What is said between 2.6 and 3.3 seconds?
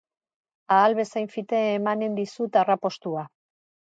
arrapostua.